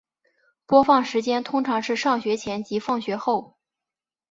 [0.65, 3.55] 播放时间通常是上学前及放学后。